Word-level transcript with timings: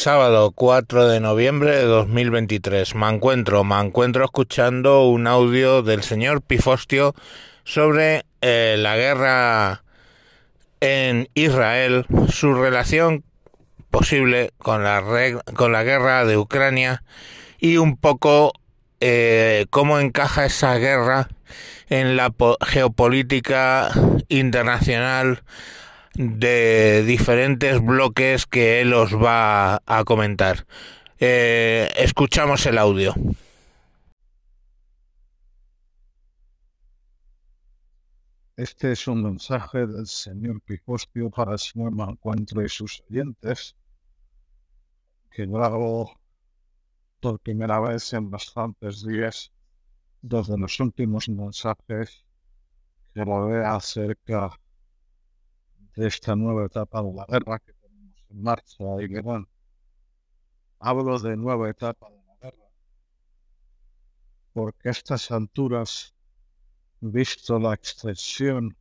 sábado 0.00 0.50
4 0.52 1.08
de 1.08 1.20
noviembre 1.20 1.76
de 1.76 1.84
2023. 1.84 2.94
Me 2.94 3.06
encuentro, 3.10 3.64
me 3.64 3.78
encuentro 3.78 4.24
escuchando 4.24 5.04
un 5.04 5.26
audio 5.26 5.82
del 5.82 6.02
señor 6.02 6.40
Pifostio 6.40 7.14
sobre 7.64 8.24
eh, 8.40 8.76
la 8.78 8.96
guerra 8.96 9.82
en 10.80 11.28
Israel, 11.34 12.06
su 12.32 12.54
relación 12.54 13.24
posible 13.90 14.54
con 14.56 14.84
la, 14.84 15.04
con 15.54 15.72
la 15.72 15.82
guerra 15.82 16.24
de 16.24 16.38
Ucrania 16.38 17.02
y 17.58 17.76
un 17.76 17.98
poco 17.98 18.54
eh, 19.00 19.66
cómo 19.68 19.98
encaja 19.98 20.46
esa 20.46 20.78
guerra 20.78 21.28
en 21.90 22.16
la 22.16 22.32
geopolítica 22.62 23.90
internacional 24.30 25.42
de 26.14 27.04
diferentes 27.06 27.80
bloques 27.80 28.46
que 28.46 28.80
él 28.80 28.92
os 28.92 29.14
va 29.14 29.82
a 29.86 30.04
comentar. 30.04 30.66
Eh, 31.18 31.90
escuchamos 31.96 32.64
el 32.66 32.78
audio. 32.78 33.14
Este 38.56 38.92
es 38.92 39.08
un 39.08 39.22
mensaje 39.22 39.86
del 39.86 40.06
señor 40.06 40.60
Pifostio 40.60 41.30
para 41.30 41.52
el 41.52 41.58
señor 41.58 41.92
Mancuentro 41.92 42.62
y 42.62 42.68
sus 42.68 43.02
oyentes, 43.08 43.74
que 45.30 45.46
grabo 45.46 46.20
por 47.20 47.40
primera 47.40 47.80
vez 47.80 48.12
en 48.12 48.30
bastantes 48.30 49.06
días 49.06 49.50
desde 50.20 50.58
los 50.58 50.78
últimos 50.78 51.28
mensajes 51.30 52.26
que 53.14 53.24
vea 53.24 53.74
acerca 53.76 54.59
de 55.96 56.06
esta 56.06 56.36
nueva 56.36 56.66
etapa 56.66 57.02
de 57.02 57.12
la 57.12 57.26
guerra 57.26 57.58
que 57.58 57.72
tenemos 57.72 58.24
en 58.28 58.42
marcha 58.42 58.84
que 59.08 59.20
bueno, 59.20 59.48
hablo 60.78 61.18
de 61.18 61.36
nueva 61.36 61.68
etapa 61.70 62.10
de 62.10 62.22
la 62.26 62.36
guerra. 62.40 62.66
Porque 64.52 64.88
a 64.88 64.92
estas 64.92 65.30
alturas, 65.30 66.14
visto 67.00 67.58
la 67.58 67.74
extensión 67.74 68.76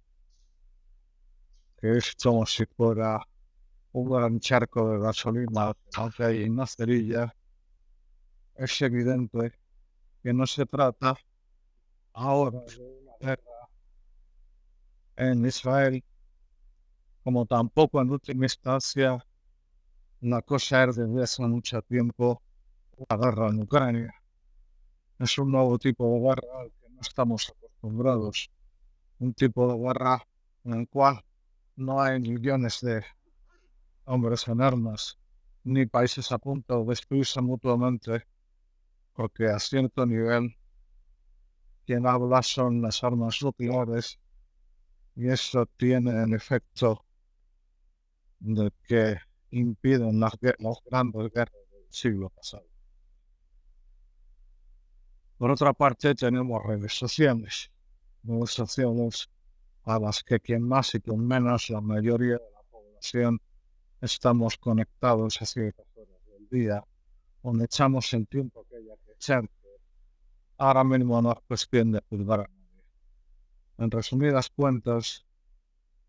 que 1.79 1.97
es 1.97 2.15
como 2.21 2.45
si 2.45 2.65
fuera 2.65 3.25
un 3.93 4.09
gran 4.09 4.39
charco 4.39 4.91
de 4.91 4.99
gasolina 4.99 5.73
que 6.15 6.23
hay 6.23 6.43
en 6.43 6.51
una 6.53 6.67
cerilla, 6.67 7.33
es 8.55 8.81
evidente 8.81 9.57
que 10.21 10.33
no 10.33 10.45
se 10.45 10.65
trata 10.65 11.15
ahora 12.13 12.59
de 12.59 12.77
una 12.77 13.13
guerra 13.19 13.69
en 15.15 15.45
Israel 15.45 16.03
como 17.23 17.45
tampoco 17.45 18.01
en 18.01 18.11
última 18.11 18.45
instancia 18.45 19.23
una 20.21 20.41
cosa 20.41 20.83
es 20.83 20.97
desde 20.97 21.23
hace 21.23 21.43
mucho 21.43 21.81
tiempo 21.81 22.41
la 23.09 23.15
guerra 23.15 23.47
en 23.47 23.61
Ucrania. 23.61 24.13
Es 25.17 25.37
un 25.37 25.51
nuevo 25.51 25.77
tipo 25.79 26.13
de 26.13 26.19
guerra 26.19 26.61
al 26.61 26.71
que 26.71 26.89
no 26.89 26.99
estamos 26.99 27.49
acostumbrados. 27.49 28.51
Un 29.19 29.33
tipo 29.33 29.71
de 29.71 29.79
guerra 29.79 30.21
en 30.65 30.73
el 30.73 30.89
cual 30.89 31.23
no 31.77 32.01
hay 32.01 32.19
millones 32.19 32.81
de 32.81 33.01
hombres 34.03 34.45
en 34.49 34.61
armas, 34.61 35.17
ni 35.63 35.85
países 35.85 36.31
a 36.33 36.37
punto 36.37 36.81
de 36.81 36.89
destruirse 36.89 37.39
mutuamente, 37.41 38.25
porque 39.13 39.47
a 39.47 39.59
cierto 39.59 40.05
nivel 40.05 40.53
quien 41.85 42.05
habla 42.05 42.43
son 42.43 42.81
las 42.81 43.03
armas 43.03 43.41
nucleares 43.41 44.19
y 45.15 45.29
eso 45.29 45.65
tiene 45.77 46.11
en 46.11 46.33
efecto 46.33 47.05
de 48.39 48.71
que 48.87 49.17
impiden 49.51 50.19
las, 50.19 50.33
grandes 50.39 51.31
guerras 51.33 51.69
del 51.71 51.85
siglo 51.89 52.29
pasado. 52.29 52.65
Por 55.37 55.51
otra 55.51 55.73
parte, 55.73 56.15
tenemos 56.15 56.61
redes 56.63 56.93
sociales, 56.93 57.71
redes 58.23 58.51
sociales 58.51 59.29
a 59.83 59.99
las 59.99 60.23
que 60.23 60.39
quien 60.39 60.67
más 60.67 60.93
y 60.95 60.99
quien 60.99 61.25
menos, 61.25 61.69
la 61.69 61.81
mayoría 61.81 62.33
de 62.33 62.51
la 62.53 62.61
población, 62.69 63.41
estamos 64.01 64.57
conectados 64.57 65.41
a 65.41 65.45
ciertas 65.45 65.85
horas 65.95 66.25
del 66.25 66.49
día, 66.49 66.83
donde 67.41 67.65
echamos 67.65 68.13
el 68.13 68.27
tiempo 68.27 68.65
que 68.69 68.77
haya 68.77 68.95
que 69.05 69.13
echar. 69.13 69.49
Ahora 70.57 70.83
mismo 70.83 71.21
no 71.21 71.31
es 71.31 71.39
cuestión 71.47 71.93
de 71.93 72.01
juzgar 72.09 72.41
a 72.41 72.43
nadie. 72.43 72.83
En 73.77 73.91
resumidas 73.91 74.49
cuentas, 74.49 75.25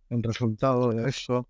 el 0.08 0.24
resultado 0.24 0.90
de 0.90 1.08
eso 1.08 1.48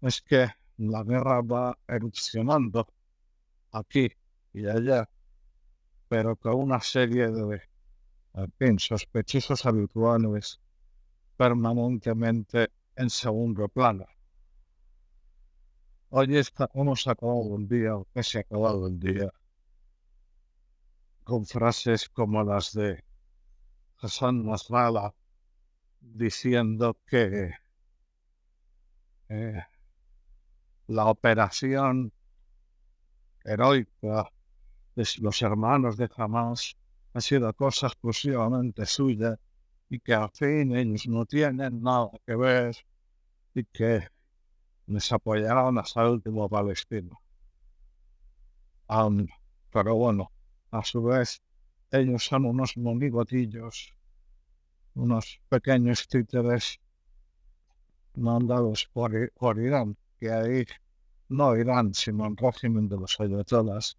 es 0.00 0.22
que 0.22 0.48
la 0.78 1.02
guerra 1.02 1.42
va 1.42 1.78
erupcionando 1.86 2.86
aquí 3.72 4.08
y 4.52 4.66
allá, 4.66 5.08
pero 6.08 6.36
con 6.36 6.54
una 6.54 6.80
serie 6.80 7.30
de 7.30 7.62
en 8.58 8.78
sospechosos 8.78 9.66
habituales 9.66 10.60
permanentemente 11.36 12.70
en 12.96 13.10
segundo 13.10 13.68
plano. 13.68 14.06
Hoy 16.10 16.40
hemos 16.74 17.06
acabado 17.06 17.56
el 17.56 17.68
día, 17.68 17.96
o 17.96 18.06
se 18.22 18.38
ha 18.38 18.40
acabado 18.40 18.88
el 18.88 18.98
día, 18.98 19.32
con 21.24 21.46
frases 21.46 22.08
como 22.08 22.42
las 22.42 22.72
de 22.72 23.04
Hassan 23.98 24.44
Nasrallah 24.44 25.14
diciendo 26.00 26.98
que 27.06 27.52
eh, 29.28 29.62
la 30.90 31.06
operación 31.06 32.12
heroica 33.44 34.32
de 34.96 35.04
los 35.20 35.40
hermanos 35.40 35.96
de 35.96 36.10
Hamas 36.16 36.76
ha 37.14 37.20
sido 37.20 37.52
cosa 37.54 37.86
exclusivamente 37.86 38.84
suya 38.86 39.38
y 39.88 40.00
que 40.00 40.14
al 40.14 40.30
fin 40.30 40.74
ellos 40.74 41.06
no 41.06 41.26
tienen 41.26 41.80
nada 41.80 42.10
que 42.26 42.34
ver 42.34 42.76
y 43.54 43.64
que 43.66 44.08
les 44.86 45.12
apoyaron 45.12 45.78
hasta 45.78 46.02
el 46.02 46.08
último 46.08 46.48
palestino. 46.48 47.20
pero 49.70 49.94
bueno, 49.94 50.32
a 50.72 50.82
su 50.82 51.04
vez, 51.04 51.40
ellos 51.92 52.24
son 52.24 52.46
unos 52.46 52.76
monigotillos, 52.76 53.94
unos 54.94 55.40
pequeños 55.48 56.08
títeres 56.08 56.80
mandados 58.16 58.90
por, 58.92 59.32
por 59.34 59.60
Irán 59.60 59.96
que 60.20 60.30
ahí 60.30 60.66
no 61.30 61.56
Irán, 61.56 61.94
sino 61.94 62.26
el 62.26 62.36
régimen 62.36 62.88
de 62.88 62.96
los 62.98 63.18
ayatollahs, 63.18 63.96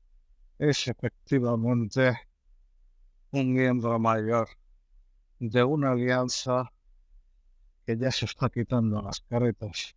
es 0.59 0.87
efectivamente 0.87 2.15
un 3.31 3.53
miembro 3.53 3.97
mayor 3.97 4.47
de 5.39 5.63
una 5.63 5.91
alianza 5.91 6.71
que 7.85 7.97
ya 7.97 8.11
se 8.11 8.25
está 8.25 8.49
quitando 8.49 9.01
las 9.01 9.21
caretas 9.21 9.95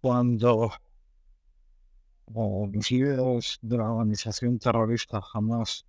cuando 0.00 0.72
los 2.26 2.90
líderes 2.90 3.58
de 3.60 3.76
la 3.76 3.90
organización 3.90 4.58
terrorista 4.58 5.20
jamás 5.20 5.84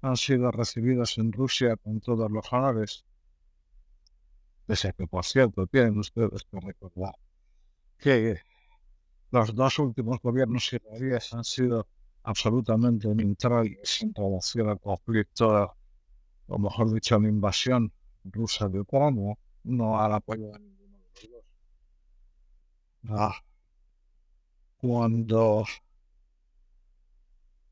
han 0.00 0.16
sido 0.16 0.50
recibidos 0.50 1.18
en 1.18 1.32
Rusia 1.32 1.76
con 1.76 2.00
todos 2.00 2.30
los 2.30 2.50
honores. 2.52 3.04
Pese 4.64 4.88
a 4.88 4.92
que, 4.92 5.06
por 5.06 5.24
cierto, 5.24 5.66
tienen 5.66 5.98
ustedes 5.98 6.44
que 6.44 6.60
recordar 6.60 7.14
que 7.98 8.38
los 9.30 9.54
dos 9.54 9.78
últimos 9.78 10.20
gobiernos 10.20 10.72
israelíes 10.72 11.32
han 11.32 11.44
sido 11.44 11.86
absolutamente 12.22 13.08
neutrales 13.14 14.02
en 14.02 14.14
relación 14.14 14.68
al 14.68 14.80
conflicto, 14.80 15.76
o 16.48 16.58
mejor 16.58 16.92
dicho, 16.92 17.18
la 17.18 17.28
invasión 17.28 17.92
rusa 18.24 18.68
de 18.68 18.80
Ucrania, 18.80 19.34
no 19.64 20.00
al 20.00 20.14
apoyo 20.14 20.50
de 20.52 20.58
ninguno 20.58 20.98
de 20.98 21.28
los 21.28 21.30
dos. 21.30 21.44
Ah, 23.08 23.34
cuando 24.78 25.64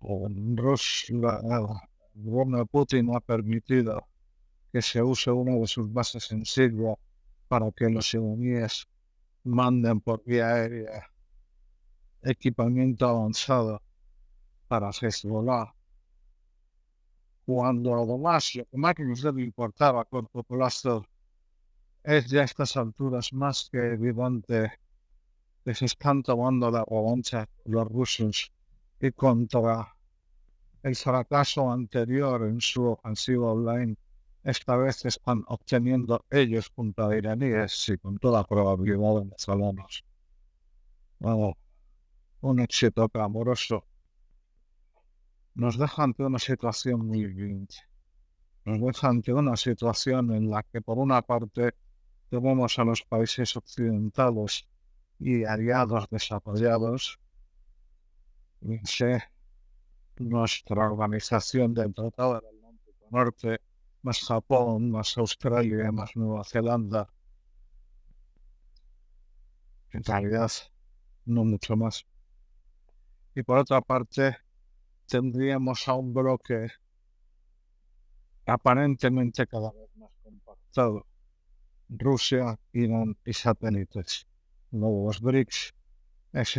Rusia, 0.00 1.17
de 2.15 2.67
Putin 2.67 3.15
ha 3.15 3.20
permitido 3.20 4.06
que 4.73 4.82
se 4.82 5.03
use 5.03 5.31
una 5.31 5.56
de 5.56 5.67
sus 5.67 5.91
bases 5.93 6.31
en 6.32 6.44
Siria 6.44 6.94
para 7.49 7.70
que 7.73 7.88
los 7.88 8.12
iraníes 8.12 8.87
manden 9.44 10.00
por 10.00 10.23
vía 10.25 10.49
aérea 10.55 11.11
equipamiento 12.23 13.06
avanzado 13.06 13.82
para 14.69 14.91
Hezbollah. 14.91 15.75
Cuando 17.44 17.94
lo 17.94 18.06
que 18.06 18.67
más 18.79 18.94
nos 18.99 19.23
debe 19.23 19.43
importar 19.43 19.94
a 19.96 20.05
corto 20.05 20.43
plazo 20.43 21.05
es 22.02 22.26
ya 22.26 22.41
a 22.41 22.44
estas 22.44 22.76
alturas 22.76 23.32
más 23.32 23.69
que 23.70 23.79
evidente 23.79 24.73
que 25.62 25.75
se 25.75 25.85
están 25.87 26.23
tomando 26.23 26.70
la 26.70 26.85
revancha 26.85 27.46
los 27.64 27.87
rusos 27.88 28.52
y 29.00 29.11
contra 29.12 29.94
el 30.82 30.96
fracaso 30.96 31.70
anterior 31.70 32.46
en 32.46 32.61
su 32.61 32.85
ofensiva 32.85 33.52
online, 33.52 33.96
esta 34.44 34.76
vez 34.76 35.05
están 35.06 35.43
obteniendo 35.49 36.25
ellos 36.31 36.70
junto 36.75 37.06
a 37.06 37.17
iraníes 37.17 37.88
y 37.88 37.99
con 37.99 38.19
toda 38.19 38.44
probabilidad 38.44 39.14
venezolanos. 39.14 40.05
o 41.20 41.56
un 42.43 42.61
éxito 42.61 43.08
clamoroso, 43.08 43.87
nos 45.55 45.79
deja 45.79 46.02
ante 46.02 46.25
una 46.25 46.38
situación 46.38 47.06
muy 47.06 47.25
grinch. 47.32 47.82
Nos 48.67 48.81
deja 48.81 49.08
ante 49.08 49.32
una 49.32 49.56
situación 49.56 50.32
en 50.35 50.50
la 50.50 50.62
que, 50.62 50.82
por 50.82 50.99
una 50.99 51.23
parte, 51.23 51.75
tenemos 52.29 52.79
a 52.79 52.85
los 52.85 53.02
países 53.02 53.56
occidentales 53.56 54.67
y 55.19 55.44
aliados 55.44 56.06
desarrollados, 56.11 57.19
nuestra 60.19 60.87
organización 60.91 61.73
del 61.73 61.94
Tratado 61.94 62.41
del 62.41 62.56
Atlántico 62.56 63.06
Norte, 63.11 63.61
más 64.05 64.21
Japón, 64.21 64.91
más 64.91 65.17
Australia, 65.17 65.91
más 65.91 66.15
Nueva 66.15 66.45
Zelanda. 66.45 67.09
En 69.93 70.05
realidad, 70.05 70.53
no 71.25 71.45
mucho 71.45 71.75
más. 71.75 72.06
Y 73.35 73.43
por 73.43 73.59
otra 73.59 73.81
parte, 73.81 74.37
tendríamos 75.06 75.89
a 75.89 75.95
un 75.95 76.12
bloque 76.12 76.69
aparentemente 78.45 79.47
cada 79.47 79.73
vez 79.73 79.97
más 79.97 80.11
compactado. 80.23 81.06
Rusia, 81.89 82.59
Irán 82.73 83.17
y 83.25 83.33
satélites. 83.33 84.27
Nuevos 84.71 85.21
BRICS 85.23 85.73
es 86.35 86.56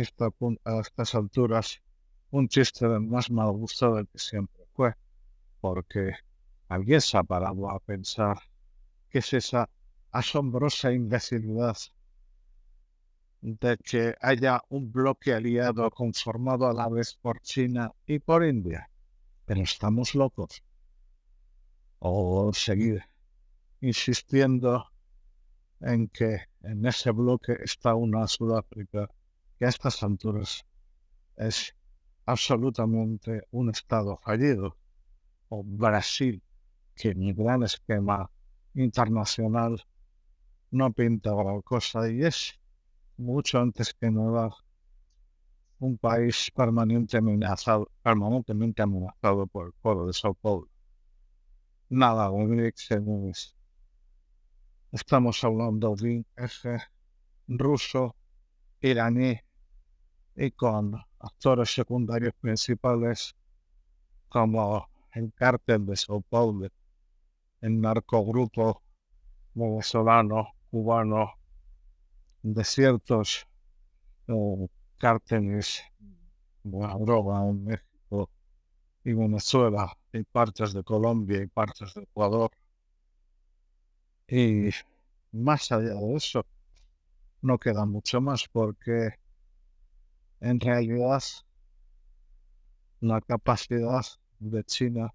a 0.64 0.80
estas 0.80 1.14
alturas 1.14 1.80
un 2.30 2.48
chiste 2.48 2.88
más 2.88 3.30
mal 3.30 3.52
gusto 3.52 3.94
del 3.94 4.08
que 4.08 4.18
siempre 4.18 4.64
fue, 4.72 4.94
porque 5.60 6.14
alguien 6.68 7.00
se 7.00 7.16
ha 7.16 7.22
parado 7.22 7.70
a 7.70 7.78
pensar 7.80 8.38
qué 9.08 9.18
es 9.18 9.32
esa 9.32 9.68
asombrosa 10.10 10.92
imbecilidad 10.92 11.76
de 13.40 13.76
que 13.78 14.14
haya 14.20 14.62
un 14.70 14.90
bloque 14.90 15.32
aliado 15.32 15.90
conformado 15.90 16.66
a 16.66 16.72
la 16.72 16.88
vez 16.88 17.14
por 17.14 17.40
China 17.40 17.92
y 18.06 18.18
por 18.18 18.44
India. 18.44 18.90
Pero 19.44 19.60
estamos 19.62 20.14
locos. 20.14 20.62
O 21.98 22.52
seguir 22.52 23.04
insistiendo 23.80 24.86
en 25.80 26.08
que 26.08 26.40
en 26.62 26.84
ese 26.86 27.10
bloque 27.10 27.56
está 27.62 27.94
una 27.94 28.26
Sudáfrica 28.26 29.08
que 29.58 29.66
a 29.66 29.68
estas 29.68 30.02
alturas 30.02 30.66
es 31.36 31.74
absolutamente 32.24 33.42
un 33.50 33.70
Estado 33.70 34.16
fallido, 34.16 34.76
o 35.48 35.62
Brasil, 35.62 36.42
que 36.96 37.14
mi 37.14 37.32
gran 37.32 37.62
esquema 37.62 38.30
internacional 38.74 39.80
no 40.70 40.92
pinta 40.92 41.32
gran 41.34 41.60
cosa 41.62 42.10
y 42.10 42.24
es 42.24 42.58
mucho 43.16 43.60
antes 43.60 43.94
que 43.94 44.10
nada 44.10 44.50
un 45.78 45.98
país 45.98 46.50
permanentemente 46.54 47.18
amenazado, 47.18 47.90
permanentemente 48.02 48.82
amenazado 48.82 49.46
por 49.46 49.66
el 49.66 49.72
pueblo 49.74 50.06
de 50.06 50.12
Sao 50.14 50.34
Paulo. 50.34 50.68
Nada, 51.88 52.30
es. 53.30 53.54
Estamos 54.90 55.44
hablando 55.44 55.94
de 55.94 56.16
un 56.16 56.26
eje 56.36 56.78
ruso, 57.46 58.16
iraní 58.80 59.38
y 60.34 60.50
con 60.50 60.94
actores 61.18 61.72
secundarios 61.72 62.34
principales 62.40 63.34
como 64.28 64.88
el 65.12 65.32
cártel 65.34 65.86
de 65.86 65.96
Sao 65.96 66.22
Paulo, 66.22 66.68
el 67.60 67.80
narcogrupo 67.80 68.82
venezolano, 69.54 70.54
cubano, 70.70 71.32
de 72.42 72.64
ciertos 72.64 73.46
cárteles 74.98 75.82
de 76.62 76.78
la 76.78 76.96
droga 76.98 77.48
en 77.48 77.64
México 77.64 78.30
y 79.04 79.12
Venezuela 79.12 79.96
y 80.12 80.22
partes 80.24 80.72
de 80.72 80.82
Colombia 80.82 81.42
y 81.42 81.46
partes 81.46 81.94
de 81.94 82.02
Ecuador. 82.02 82.50
Y 84.28 84.70
más 85.32 85.70
allá 85.70 85.94
de 85.94 86.14
eso, 86.14 86.44
no 87.42 87.58
queda 87.58 87.84
mucho 87.86 88.20
más 88.20 88.48
porque 88.48 89.14
en 90.40 90.60
realidad 90.60 91.22
la 93.00 93.20
capacidad 93.20 94.04
de 94.38 94.64
China 94.64 95.14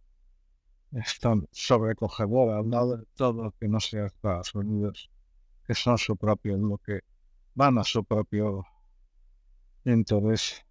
es 0.92 1.20
tan 1.20 1.48
sobrecogedora 1.52 2.58
al 2.58 3.00
de 3.00 3.06
todo 3.16 3.54
que 3.60 3.68
no 3.68 3.80
sea 3.80 4.08
Estados 4.08 4.54
Unidos, 4.56 5.10
que 5.66 5.74
son 5.74 5.98
su 5.98 6.18
propio, 6.18 6.58
lo 6.58 6.78
que 6.78 7.02
van 7.56 7.78
a 7.78 7.84
su 7.84 8.04
propio 8.04 8.66
interés 9.86 10.66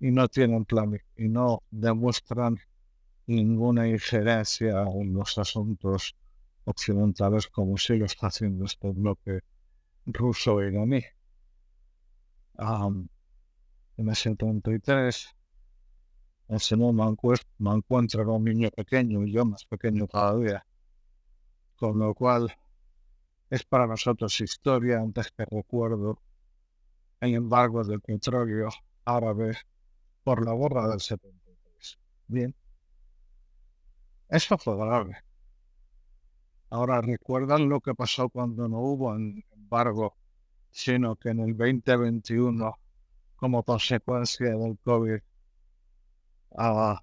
y 0.00 0.10
no 0.10 0.28
tienen 0.28 0.64
plan 0.64 0.98
y 1.16 1.28
no 1.28 1.62
demuestran 1.70 2.58
ninguna 3.26 3.88
injerencia 3.88 4.82
en 4.82 5.12
los 5.12 5.36
asuntos 5.36 6.14
occidentales 6.64 7.48
como 7.48 7.76
si 7.76 7.96
lo 7.96 8.06
está 8.06 8.28
haciendo 8.28 8.64
este 8.64 8.90
bloque 8.92 9.40
ruso 10.06 10.62
iraní. 10.62 11.02
Um, 12.58 13.08
en 13.96 14.08
el 14.08 14.16
73, 14.16 15.34
el 16.48 16.60
señor 16.60 16.94
me, 16.94 17.04
encuentra 17.74 18.24
con 18.24 18.36
un 18.36 18.44
niño 18.44 18.70
pequeño 18.70 19.22
y 19.24 19.32
yo 19.32 19.44
más 19.44 19.66
pequeño 19.66 20.06
todavía, 20.06 20.64
con 21.76 21.98
lo 21.98 22.14
cual 22.14 22.50
es 23.50 23.64
para 23.64 23.86
nosotros 23.86 24.40
historia 24.40 24.98
antes 24.98 25.30
que 25.30 25.44
recuerdo 25.44 26.20
el 27.20 27.34
embargo 27.34 27.84
del 27.84 28.00
petróleo 28.00 28.70
árabe 29.04 29.56
por 30.24 30.44
la 30.44 30.54
guerra 30.54 30.88
del 30.88 31.00
73. 31.00 31.98
Bien, 32.28 32.54
eso 34.28 34.56
fue 34.56 34.76
grave. 34.76 35.16
Ahora 36.70 37.00
recuerdan 37.00 37.68
lo 37.68 37.80
que 37.80 37.94
pasó 37.94 38.28
cuando 38.28 38.68
no 38.68 38.78
hubo 38.78 39.14
embargo, 39.14 40.16
sino 40.70 41.16
que 41.16 41.30
en 41.30 41.40
el 41.40 41.56
2021 41.56 42.78
como 43.36 43.62
consecuencia 43.62 44.50
del 44.50 44.78
COVID 44.82 45.20
a 46.56 47.02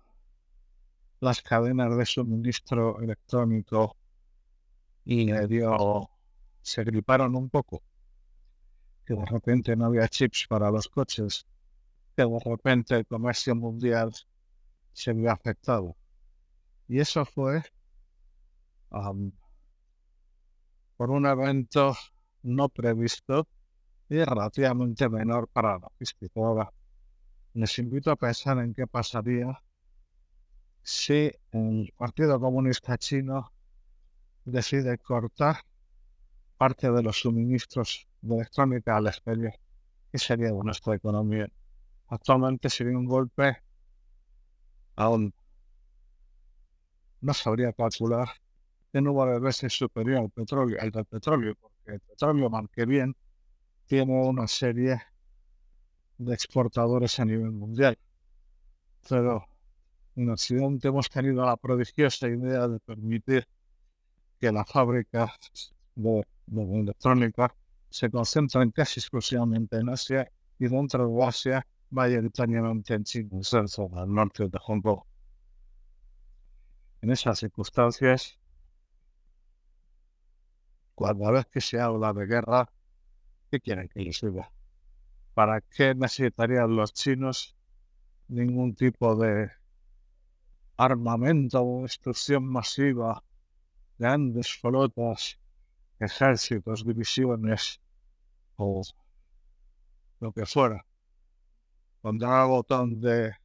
las 1.20 1.42
cadenas 1.42 1.98
de 1.98 2.06
suministro 2.06 3.00
electrónico 3.02 3.96
y 5.06 5.32
dio, 5.48 6.10
se 6.62 6.84
griparon 6.84 7.36
un 7.36 7.50
poco, 7.50 7.84
que 9.06 9.14
de 9.14 9.26
repente 9.26 9.76
no 9.76 9.86
había 9.86 10.08
chips 10.08 10.48
para 10.48 10.72
los 10.72 10.90
coches, 10.90 11.46
que 12.16 12.24
de 12.24 12.40
repente 12.44 12.96
el 12.96 13.06
comercio 13.06 13.56
mundial 13.56 14.12
se 14.94 15.14
vio 15.14 15.32
afectado. 15.32 15.96
Y 16.88 17.00
eso 17.00 17.26
fue 17.26 17.62
por 20.98 21.12
un 21.12 21.26
evento 21.26 21.96
no 22.44 22.70
previsto 22.70 23.48
y 24.08 24.24
relativamente 24.24 25.10
menor 25.10 25.48
para 25.48 25.80
la 25.80 25.90
física. 25.98 26.72
Les 27.56 27.80
invito 27.80 28.12
a 28.12 28.18
pensar 28.18 28.58
en 28.60 28.74
qué 28.74 28.86
pasaría 28.86 29.62
si 30.84 31.32
el 31.52 31.94
Partido 31.98 32.38
Comunista 32.38 32.98
Chino 32.98 33.52
decide 34.44 34.98
cortar 34.98 35.62
parte 36.58 36.92
de 36.92 37.02
los 37.02 37.18
suministros 37.18 38.08
de 38.22 38.36
electrónica 38.36 38.98
al 38.98 39.08
exterior. 39.08 39.54
¿Qué 40.12 40.18
sería 40.18 40.48
de 40.48 40.64
nuestra 40.64 40.96
economía? 40.96 41.48
Actualmente 42.10 42.70
sería 42.70 42.98
un 42.98 43.06
golpe 43.06 43.58
aún 44.98 45.34
no 47.22 47.34
sabría 47.34 47.72
calcular 47.72 48.28
qué 48.92 49.02
número 49.02 49.32
de 49.32 49.40
veces 49.40 49.74
superior 49.74 50.20
al 50.20 50.30
petróleo, 50.30 50.78
al 50.80 50.92
del 50.92 51.06
petróleo, 51.06 51.56
porque 51.56 51.94
el 51.94 52.00
petróleo, 52.02 52.50
marque 52.50 52.86
bien, 52.86 53.16
tiene 53.86 54.14
una 54.14 54.46
serie 54.48 55.02
de 56.18 56.34
exportadores 56.34 57.20
a 57.20 57.26
nivel 57.26 57.52
mundial. 57.52 57.98
Pero 59.08 59.46
en 60.16 60.30
Occidente 60.30 60.88
hemos 60.88 61.10
tenido 61.10 61.46
la 61.46 61.58
prodigiosa 61.58 62.28
idea 62.28 62.68
de 62.68 62.80
permitir 62.80 63.48
que 64.40 64.52
la 64.52 64.66
fábrica 64.66 65.34
de, 65.96 66.26
electrónica 66.48 67.56
se 67.90 68.10
concentren 68.10 68.72
casi 68.72 69.00
exclusivamente 69.00 69.78
en 69.78 69.90
Asia 69.90 70.30
y 70.60 70.68
dentro 70.68 71.08
de 71.08 71.24
Asia 71.24 71.68
mayoritariamente 71.90 72.94
en 72.94 73.04
China, 73.04 73.30
en 73.32 73.98
el 73.98 74.14
norte 74.14 74.50
de 74.50 74.60
Hong 74.60 74.82
Kong. 74.82 75.02
En 77.02 77.12
esas 77.12 77.40
circunstancias, 77.40 78.38
cuando 80.96 81.32
vez 81.32 81.46
que 81.46 81.62
se 81.62 81.80
habla 81.80 82.12
de 82.14 82.26
guerra, 82.26 82.70
¿Qué 83.56 83.60
quieren 83.60 83.88
que 83.88 84.02
les 84.02 84.20
diga? 84.22 84.52
¿Para 85.36 85.62
qué 85.62 85.94
necesitarían 85.94 86.76
los 86.76 86.94
chinos 86.94 87.56
ningún 88.28 88.74
tipo 88.74 89.16
de 89.16 89.52
armamento 90.78 91.62
o 91.62 91.84
destrucción 91.84 92.46
masiva, 92.46 93.24
grandes 93.98 94.58
flotas, 94.60 95.40
ejércitos, 96.00 96.86
divisiones 96.86 97.82
o 98.56 98.82
lo 100.20 100.32
que 100.32 100.46
fuera. 100.46 100.86
Cuando 102.02 102.28
algo 102.28 102.66
donde 102.68 103.36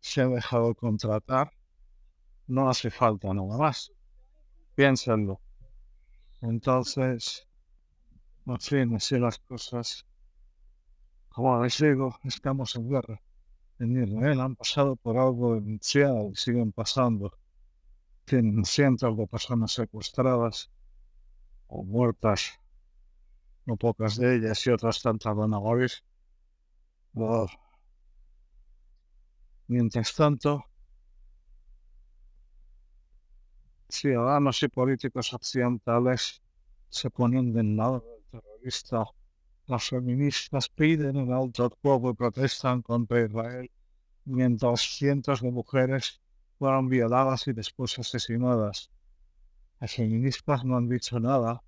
se 0.00 0.22
ha 0.22 0.26
dejado 0.28 0.74
contratar, 0.74 1.52
no 2.46 2.68
hace 2.68 2.90
falta 2.90 3.32
nada 3.32 3.56
más. 3.56 3.92
Piénsenlo. 4.74 5.40
Entonces, 6.42 7.46
en 8.46 8.60
fin, 8.60 8.96
así 8.96 9.18
las 9.18 9.38
cosas. 9.40 10.06
Como 11.30 11.62
les 11.62 11.78
digo, 11.78 12.18
estamos 12.24 12.74
en 12.76 12.88
guerra. 12.90 13.22
En 13.78 14.02
Israel 14.02 14.40
han 14.40 14.56
pasado 14.56 14.96
por 14.96 15.16
algo 15.16 15.56
inicial 15.56 16.30
y 16.32 16.36
siguen 16.36 16.72
pasando. 16.72 17.38
Tienen 18.24 18.64
cientos 18.64 19.16
de 19.16 19.26
personas 19.26 19.72
secuestradas 19.72 20.70
o 21.68 21.84
muertas, 21.84 22.60
no 23.64 23.76
pocas 23.76 24.16
de 24.16 24.36
ellas 24.36 24.66
y 24.66 24.70
otras 24.70 25.00
tantas 25.00 25.34
van 25.34 25.54
a 25.54 25.60
morir. 25.60 25.90
Mientras 29.68 30.14
tanto, 30.14 30.64
ciudadanos 33.88 34.62
y 34.64 34.68
políticos 34.68 35.32
occidentales 35.32 36.42
se 36.88 37.08
ponen 37.08 37.52
del 37.52 37.76
lado 37.76 38.00
del 38.00 38.24
terrorista. 38.42 39.04
Las 39.70 39.88
feministas 39.88 40.68
piden 40.68 41.16
un 41.16 41.32
alto 41.32 41.62
al 41.62 41.70
pueblo 41.80 42.10
y 42.10 42.14
protestan 42.14 42.82
contra 42.82 43.24
Israel, 43.24 43.70
mientras 44.24 44.80
cientos 44.80 45.42
de 45.42 45.52
mujeres 45.52 46.20
fueron 46.58 46.88
violadas 46.88 47.46
y 47.46 47.52
después 47.52 47.96
asesinadas. 47.96 48.90
Las 49.78 49.94
feministas 49.94 50.64
no 50.64 50.76
han 50.76 50.88
dicho 50.88 51.20
nada, 51.20 51.62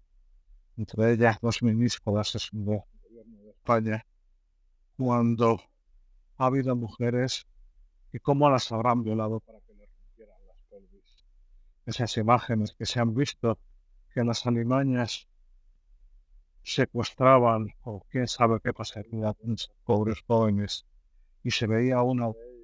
entre 0.77 1.13
ellas 1.13 1.39
dos 1.41 1.63
ministros 1.63 2.51
del 2.53 2.65
gobierno 2.65 3.39
de 3.45 3.51
España, 3.51 4.05
cuando 4.97 5.63
ha 6.39 6.47
habido 6.47 6.75
mujeres 6.75 7.47
y 8.13 8.19
cómo 8.19 8.51
las 8.51 8.73
habrán 8.73 9.05
violado 9.05 9.39
para 9.39 9.61
que 9.61 9.75
les 9.75 9.89
rompieran 9.89 10.45
las 10.49 10.57
pelvis. 10.69 11.25
Esas 11.87 12.17
imágenes 12.17 12.75
que 12.77 12.85
se 12.85 12.99
han 12.99 13.15
visto 13.15 13.61
que 14.13 14.25
las 14.25 14.45
alimañas 14.45 15.29
secuestraban 16.63 17.69
o 17.83 18.05
quién 18.09 18.27
sabe 18.29 18.61
qué 18.63 18.73
pasaría 18.73 19.33
con 19.35 19.55
esos 19.55 19.73
pobres 19.85 20.23
jóvenes 20.27 20.87
y 21.43 21.51
se 21.51 21.67
veía 21.67 22.03
una 22.03 22.29
de 22.29 22.33
ellas 22.33 22.63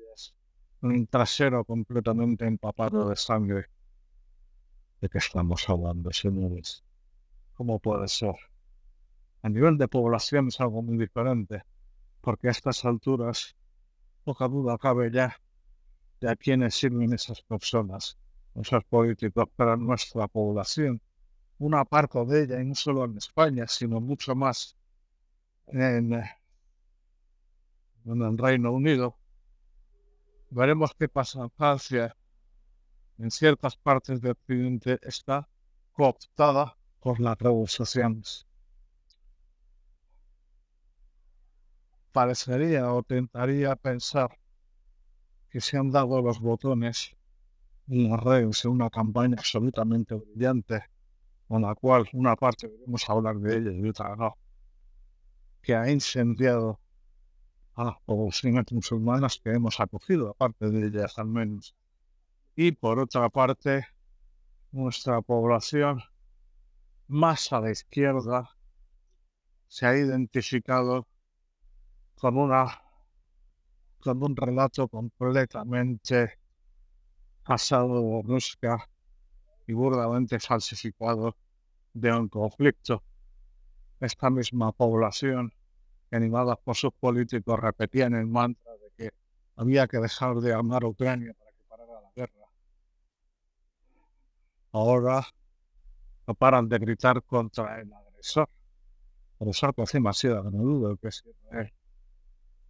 un 0.80 1.06
trasero 1.06 1.64
completamente 1.64 2.46
empapado 2.46 3.08
de 3.08 3.16
sangre. 3.16 3.66
¿De 5.00 5.08
qué 5.08 5.18
estamos 5.18 5.68
hablando, 5.68 6.12
señores? 6.12 6.84
¿Cómo 7.54 7.80
puede 7.80 8.06
ser? 8.08 8.36
A 9.42 9.48
nivel 9.48 9.76
de 9.78 9.88
población 9.88 10.48
es 10.48 10.60
algo 10.60 10.82
muy 10.82 10.96
diferente, 10.98 11.62
porque 12.20 12.48
a 12.48 12.50
estas 12.52 12.84
alturas 12.84 13.56
poca 14.24 14.46
duda 14.48 14.78
cabe 14.78 15.10
ya 15.10 15.36
de 16.20 16.30
a 16.30 16.36
quiénes 16.36 16.74
sirven 16.74 17.12
esas 17.12 17.42
personas, 17.42 18.16
esos 18.54 18.84
políticos 18.84 19.46
para 19.56 19.76
nuestra 19.76 20.26
población. 20.28 21.00
Una 21.58 21.84
parte 21.84 22.24
de 22.24 22.44
ella, 22.44 22.60
y 22.60 22.64
no 22.64 22.74
solo 22.74 23.04
en 23.04 23.16
España, 23.16 23.66
sino 23.66 24.00
mucho 24.00 24.34
más 24.34 24.76
en, 25.66 26.12
en 26.12 28.22
el 28.22 28.38
Reino 28.38 28.72
Unido. 28.72 29.16
Veremos 30.50 30.94
qué 30.98 31.08
pasa 31.08 31.42
en 31.42 31.50
Francia. 31.50 32.16
En 33.18 33.30
ciertas 33.30 33.76
partes 33.76 34.20
del 34.20 34.32
Occidente 34.32 34.98
está 35.02 35.48
cooptada 35.92 36.76
por 37.00 37.18
las 37.18 37.36
sociales. 37.72 38.48
parecería 42.18 42.92
o 42.92 43.04
tentaría 43.04 43.76
pensar 43.76 44.36
que 45.50 45.60
se 45.60 45.76
han 45.76 45.92
dado 45.92 46.20
los 46.20 46.40
botones 46.40 47.14
en 47.86 48.10
las 48.10 48.20
redes 48.20 48.64
en 48.64 48.72
una 48.72 48.90
campaña 48.90 49.36
absolutamente 49.38 50.16
brillante, 50.16 50.82
con 51.48 51.62
la 51.62 51.74
cual 51.74 52.08
una 52.12 52.36
parte 52.36 52.68
debemos 52.68 53.08
hablar 53.08 53.36
de 53.38 53.56
ella 53.56 53.72
y 53.72 53.88
otra 53.88 54.14
no, 54.16 54.36
que 55.62 55.74
ha 55.74 55.90
incendiado 55.90 56.78
a 57.74 57.98
poblaciones 58.04 58.70
musulmanas 58.70 59.40
que 59.42 59.50
hemos 59.50 59.80
acogido, 59.80 60.30
aparte 60.30 60.68
de 60.70 60.86
ellas 60.88 61.18
al 61.18 61.28
menos. 61.28 61.74
Y 62.54 62.72
por 62.72 62.98
otra 62.98 63.28
parte, 63.30 63.86
nuestra 64.72 65.22
población 65.22 66.02
más 67.06 67.52
a 67.52 67.60
la 67.60 67.70
izquierda 67.70 68.54
se 69.68 69.86
ha 69.86 69.96
identificado 69.96 71.06
con 72.16 72.36
una 72.36 72.82
con 74.00 74.22
un 74.22 74.36
relato 74.36 74.88
completamente 74.88 76.38
pasado 77.44 77.94
de 77.94 78.22
brusca 78.22 78.88
y 79.68 79.74
burdamente 79.74 80.40
falsificado 80.40 81.36
de 81.92 82.10
un 82.10 82.28
conflicto. 82.28 83.04
Esta 84.00 84.30
misma 84.30 84.72
población, 84.72 85.52
animada 86.10 86.56
por 86.56 86.74
sus 86.74 86.92
políticos, 86.94 87.60
repetían 87.60 88.14
el 88.14 88.26
mantra 88.26 88.72
de 88.72 88.90
que 88.96 89.12
había 89.56 89.86
que 89.86 89.98
dejar 89.98 90.36
de 90.36 90.54
amar 90.54 90.84
a 90.84 90.88
Ucrania 90.88 91.34
para 91.34 91.52
que 91.52 91.64
parara 91.68 92.00
la 92.00 92.10
guerra. 92.16 92.46
Ahora 94.72 95.26
no 96.26 96.34
paran 96.34 96.66
de 96.68 96.78
gritar 96.78 97.22
contra 97.22 97.78
el 97.80 97.92
agresor. 97.92 98.48
Por 99.36 99.48
eso 99.48 99.72
que 99.74 99.82
hace 99.82 99.98
demasiado 99.98 100.50
no 100.50 100.62
dudo 100.62 100.96
que 100.96 101.08
es 101.08 101.22
Israel. 101.26 101.72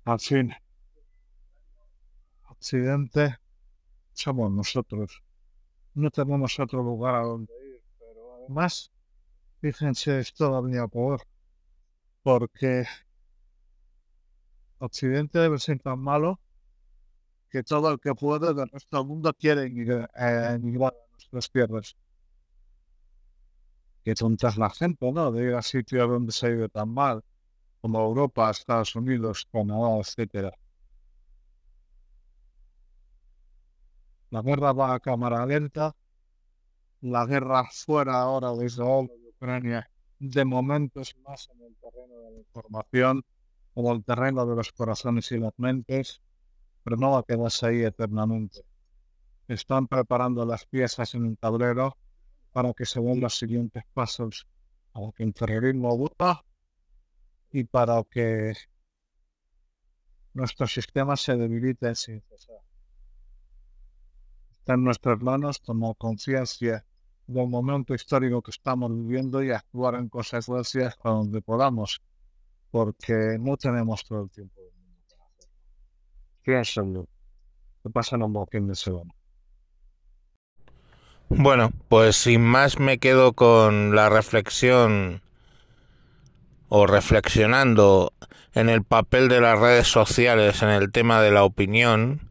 Al 0.05 0.19
fin, 0.19 0.53
Occidente 2.49 3.37
somos 4.15 4.51
nosotros. 4.51 5.23
No 5.95 6.11
tenemos 6.11 6.59
otro 6.59 6.83
lugar 6.83 7.17
a 7.17 7.23
donde 7.23 7.53
ir, 7.67 7.83
pero 7.99 8.35
además, 8.37 8.91
fíjense, 9.61 10.21
es 10.21 10.33
todavía 10.33 10.87
peor, 10.87 11.23
porque 12.23 12.87
Occidente 14.79 15.39
debe 15.39 15.59
ser 15.59 15.81
tan 15.81 15.99
malo 15.99 16.41
que 17.51 17.63
todo 17.63 17.91
el 17.91 17.99
que 17.99 18.15
puede 18.15 18.55
del 18.55 18.69
resto 18.69 18.99
del 18.99 19.07
mundo 19.07 19.33
quiere 19.33 19.65
emigrar 19.65 20.11
a 20.15 20.59
nuestras 21.13 21.51
tierras. 21.51 21.97
Qué 24.05 24.15
tonta 24.15 24.53
la 24.57 24.71
gente, 24.71 25.11
¿no? 25.11 25.33
De 25.33 25.45
ir 25.45 25.55
a 25.55 25.63
sitios 25.63 26.09
donde 26.09 26.33
se 26.33 26.51
vive 26.51 26.69
tan 26.69 26.91
mal 26.91 27.23
como 27.81 28.01
Europa, 28.01 28.51
Estados 28.51 28.95
Unidos, 28.97 29.47
Canadá, 29.51 29.99
etc. 29.99 30.53
La 34.31 34.43
guerra 34.43 34.73
va 34.73 34.95
a 34.95 35.01
cámara 35.01 35.47
lenta. 35.47 35.95
La 37.01 37.25
guerra 37.27 37.65
fuera 37.73 38.21
ahora 38.21 38.53
de 38.53 38.67
Israel 38.67 39.11
y 39.17 39.29
Ucrania, 39.29 39.91
de 40.19 40.45
momento 40.45 41.01
es 41.01 41.17
más 41.19 41.49
en 41.55 41.63
el 41.63 41.77
terreno 41.77 42.15
de 42.23 42.31
la 42.33 42.39
información, 42.39 43.25
o 43.75 43.93
el 43.93 44.05
terreno 44.05 44.45
de 44.45 44.57
los 44.57 44.73
corazones 44.73 45.31
y 45.31 45.39
las 45.39 45.53
mentes, 45.57 46.21
pero 46.83 46.97
no 46.97 47.13
va 47.13 47.21
a 47.21 47.23
quedarse 47.23 47.67
ahí 47.67 47.83
eternamente. 47.83 48.65
Están 49.47 49.87
preparando 49.87 50.45
las 50.45 50.67
piezas 50.67 51.15
en 51.15 51.27
el 51.27 51.39
tablero 51.39 51.97
para 52.53 52.75
que 52.75 52.85
se 52.85 53.01
den 53.01 53.21
los 53.21 53.39
siguientes 53.39 53.85
pasos 53.95 54.49
a 54.95 55.01
que 55.15 55.23
el 55.23 55.33
terrorismo 55.33 55.97
vuelva 55.97 56.45
y 57.53 57.65
para 57.65 58.03
que 58.03 58.55
nuestro 60.35 60.67
sistema 60.67 61.17
se 61.17 61.37
debilite 61.37 61.95
sin 61.95 62.21
cesar. 62.23 62.58
En 64.69 64.85
nuestras 64.85 65.19
manos 65.23 65.63
tomar 65.63 65.97
conciencia 65.97 66.85
del 67.27 67.49
momento 67.49 67.95
histórico 67.95 68.43
que 68.43 68.51
estamos 68.51 68.95
viviendo 68.95 69.43
y 69.43 69.51
actuar 69.51 69.95
en 69.95 70.11
consecuencias 70.11 70.95
donde 71.03 71.41
podamos, 71.41 72.03
porque 72.71 73.39
no 73.41 73.57
tenemos 73.57 74.05
todo 74.05 74.25
el 74.25 74.31
tiempo 74.31 74.61
del 74.61 74.73
mundo. 74.75 75.17
Piénsenlo, 76.43 77.09
que 77.83 78.15
un 78.17 78.33
buen 78.35 78.67
de 78.69 78.75
semana. 78.75 79.11
Bueno, 81.31 81.73
pues 81.89 82.17
sin 82.17 82.43
más 82.43 82.79
me 82.79 82.99
quedo 82.99 83.33
con 83.33 83.97
la 83.97 84.11
reflexión 84.11 85.23
o 86.69 86.87
reflexionando 86.87 88.13
en 88.53 88.69
el 88.69 88.85
papel 88.85 89.29
de 89.29 89.41
las 89.41 89.59
redes 89.59 89.89
sociales 89.89 90.63
en 90.63 90.69
el 90.69 90.93
tema 90.93 91.23
de 91.23 91.31
la 91.31 91.45
opinión 91.45 92.28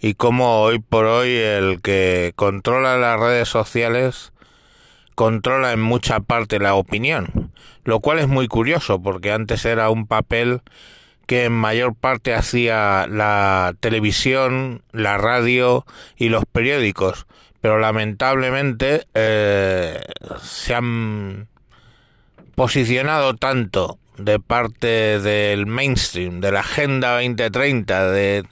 y 0.00 0.14
cómo 0.14 0.60
hoy 0.60 0.78
por 0.78 1.06
hoy 1.06 1.34
el 1.34 1.80
que 1.80 2.32
controla 2.36 2.96
las 2.96 3.18
redes 3.18 3.48
sociales 3.48 4.32
controla 5.14 5.72
en 5.72 5.80
mucha 5.80 6.20
parte 6.20 6.58
la 6.58 6.74
opinión, 6.74 7.50
lo 7.84 8.00
cual 8.00 8.18
es 8.18 8.28
muy 8.28 8.48
curioso 8.48 9.02
porque 9.02 9.32
antes 9.32 9.64
era 9.64 9.90
un 9.90 10.06
papel 10.06 10.60
que 11.26 11.46
en 11.46 11.52
mayor 11.52 11.94
parte 11.94 12.34
hacía 12.34 13.06
la 13.08 13.74
televisión, 13.80 14.82
la 14.92 15.18
radio 15.18 15.84
y 16.16 16.28
los 16.28 16.44
periódicos, 16.44 17.26
pero 17.60 17.78
lamentablemente 17.78 19.06
eh, 19.14 20.00
se 20.40 20.74
han 20.74 21.48
posicionado 22.54 23.34
tanto 23.34 23.98
de 24.18 24.38
parte 24.38 25.18
del 25.18 25.66
mainstream, 25.66 26.40
de 26.40 26.52
la 26.52 26.60
Agenda 26.60 27.14
2030, 27.14 28.10
de 28.10 28.44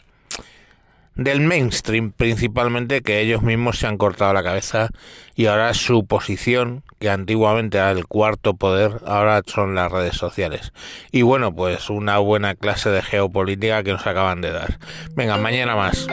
del 1.17 1.41
mainstream 1.41 2.13
principalmente 2.13 3.03
que 3.03 3.21
ellos 3.21 3.43
mismos 3.43 3.79
se 3.79 3.87
han 3.87 3.99
cortado 3.99 4.33
la 4.33 4.43
cabeza 4.43 4.89
y 5.35 5.47
ahora 5.47 5.75
su 5.75 6.07
posición 6.07 6.83
que 6.99 7.11
antiguamente 7.11 7.79
era 7.79 7.91
el 7.91 8.07
cuarto 8.07 8.55
poder 8.55 9.01
ahora 9.07 9.43
son 9.47 9.75
las 9.75 9.91
redes 9.91 10.17
sociales. 10.17 10.73
Y 11.13 11.23
bueno 11.23 11.55
pues 11.55 11.91
una 11.91 12.19
buena 12.19 12.55
clase 12.55 12.91
de 12.91 13.03
geopolítica 13.03 13.83
que 13.83 13.93
nos 13.93 14.07
acaban 14.07 14.41
de 14.41 14.53
dar. 14.53 14.79
Venga 15.15 15.37
mañana 15.39 15.77
más 15.77 16.07